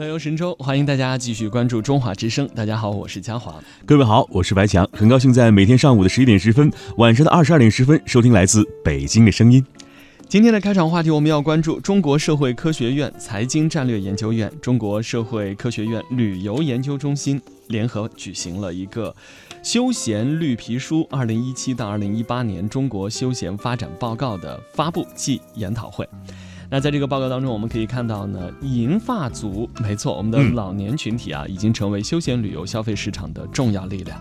[0.00, 2.48] 乐游神州，欢迎大家继续关注中华之声。
[2.54, 3.62] 大家好，我是嘉华。
[3.84, 9.62] 各位好，我是白强，很高兴在每天上午的十一点十分，晚上的二十二点十分收听来自北京的声音。
[10.26, 19.14] 今天的开场话题，我们要关注中国社会科学院财经战略研究院、中国社会科学院旅游研究中心联合举行了一个
[19.62, 26.08] 休闲绿皮书二零一七到二零一八年中国休闲发展报告的发布暨研讨会。
[26.70, 34.20] 那在这个报告当中，我们可以看到呢，银发族，没错，我们的老年群体啊，已经成为休闲旅游消费市场的重要力量。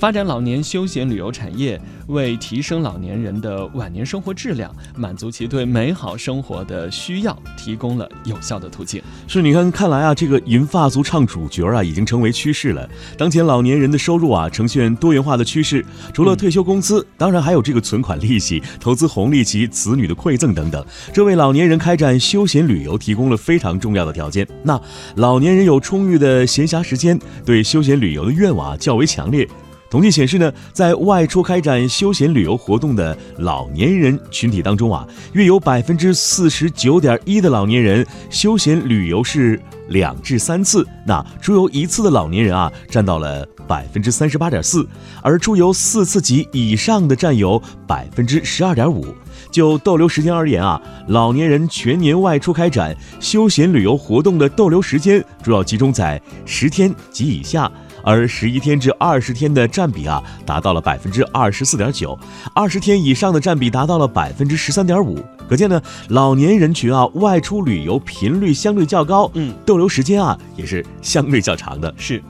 [0.00, 9.02] 发展老年休闲旅游产业，为提升老年人的晚年生活质量，满足其对美好生活的需要，提供了有效的途径。
[9.28, 12.88] 是，你看，看来啊，这个银发族唱主角啊，已经成为趋势了。
[13.18, 24.48] 当前老年人的收入啊，呈现多元化的趋势，除了退休工资，当然还有这个存款利息、投资红利及子女的馈赠等等，这为老年人开展休闲旅游提供了非常重要的条件。
[24.62, 24.80] 那
[25.16, 29.46] 老年人有充裕的闲暇时间，对休闲旅游的愿望啊较为强烈。
[29.90, 44.86] 统计显示呢，在外出开展休闲旅游活动的老年人群体当中啊，约有百分之四十九点一的老年人休闲旅游是两至三次，那出游一次的老年人啊，占到了百分之三十八点四，
[45.22, 49.04] 而出游四次及以上的占有百分之十二点五。
[49.50, 57.68] 就逗留时间而言啊，老年人全年外出开展休闲旅游活动的逗留时间主要集中在十天及以下。
[58.02, 62.18] 而十一天至二十天的占比啊，达到了百分之二十四点九，
[62.54, 65.18] 二十天以上的占比达到了百分之十三点五。
[65.48, 71.92] 可见呢，老年人群啊，外出旅游频率相对较高，嗯，逗留时间啊，也是相对较长的。
[71.96, 72.22] 是，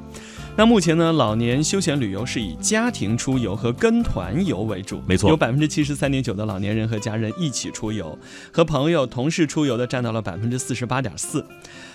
[0.61, 8.19] 那目前呢，老年休闲旅游是以家庭出游和跟团游为主，没错，有百分之七十三点九的老年人和家人一起出游，
[8.53, 11.43] 和朋友、同事出游的占到了百分之四十八点四。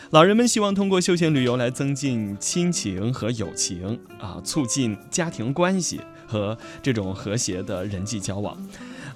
[0.09, 8.57] 老人们希望通过休闲旅游来增进亲情和友情啊，促进家庭关系和这种和谐的人际交往。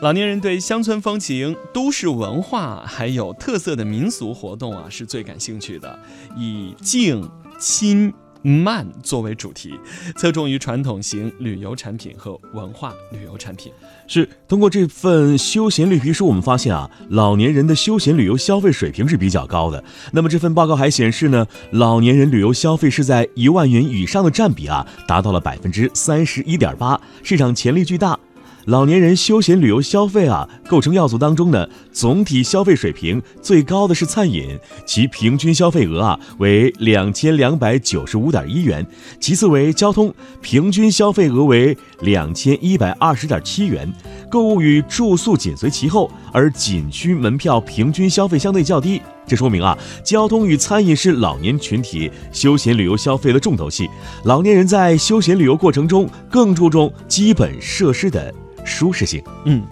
[0.01, 5.97] 老年人对乡村风情、都市文化还有特色的民俗活动啊，是最感兴趣的，
[6.37, 7.27] 以静
[7.59, 8.13] 亲。
[8.41, 9.73] 慢作为主题，
[10.15, 13.71] 侧重于传统型旅游产品和文化旅游产品。
[14.07, 19.83] 是通过这份休闲绿皮书，我们发现啊，老年人的休闲旅游消费水平是比较高的。
[20.11, 28.17] 那么这份报告还显示呢，老年人旅游消费是在一万元以上的占比啊，达到了百分之三十一点八，市场潜力巨大。
[28.65, 38.85] 老年人休闲旅游消费啊，构成要素当中呢，总体消费水平最高的是餐饮，其平均消费额啊为两千两百九十五点一元，
[39.19, 43.91] 其次为交通，平均消费额为两千一百二十点七元，
[44.29, 53.89] 购物与住宿紧随其后，而景区门票平均消费相对较低，这说明啊，交通与餐饮是老年群体休闲旅游消费的重头戏，
[54.25, 58.31] 老年人在休闲旅游过程中更注重基本设施的。
[58.69, 59.63] 舒适性，嗯，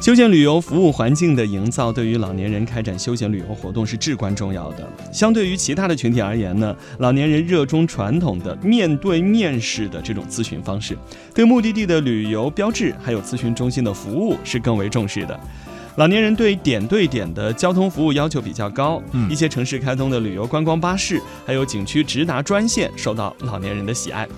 [0.00, 4.86] 休闲旅游服务环境的营造对于老年人开展休闲旅游活动是至关重要的。
[5.12, 10.96] 相对于其他的群体而言呢，老年人热衷传统的面对面式的这种咨询方式，
[11.34, 15.40] 对目的地的旅游标志还有咨询中心的服务是更为重视的。
[15.96, 24.28] 老年人对点对点的交通服务要求比较高，一些城市开通的旅游观光巴士还有景区直达专线受到老年人的喜爱。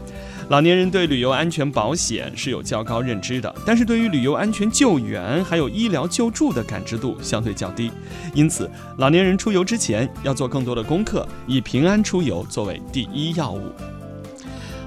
[0.51, 7.89] 老年人对旅游安全保险是有较高认知的，但是对于旅游安全救援还有医疗救助的感知度相对较低，
[8.35, 8.69] 因此
[8.99, 13.61] 老年人出游之前要做更多的功课，以平安出游作为第一要务。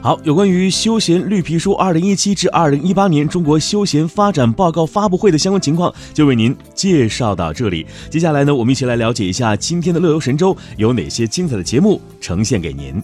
[0.01, 7.87] 好，有关于休闲绿皮书二零一七至二零一八年中国休闲发展报告发布会的相关情况，就为您介绍到这里。
[8.09, 13.01] 接下来呢，我们一起来了解一下今天的乐游神州有哪些精彩的节目呈现给您。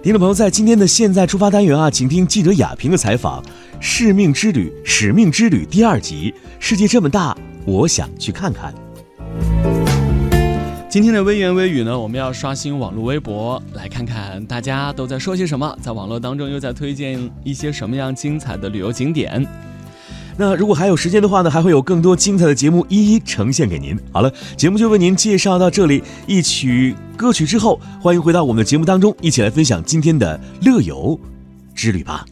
[0.00, 3.42] 听众朋友，在今天的现在出发单元啊，请听记者亚平的采访，
[3.80, 8.72] 《使命之旅》使命之旅第二集，世界这么大，我想去看看。
[10.88, 19.44] 今天的微言微语呢，我们要刷新网络微博，来看看大家都在说些什么，在网络当中又在推荐一些什么样精彩的旅游景点。
[20.40, 23.98] 那如果还有时间的话呢，还会有更多精彩的节目一一呈现给您。
[24.12, 31.18] 好了，节目就为您介绍到这里，一曲歌曲之后，欢迎回到我们的节目当中，一起来分享今天的乐游
[31.74, 32.24] 之旅吧。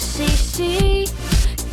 [0.00, 1.08] 嘻嘻，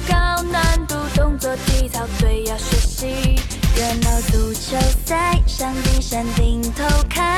[0.07, 0.15] 高
[0.51, 3.39] 难度动作体操最要学习，
[3.75, 7.36] 热闹足球赛上顶山顶偷看。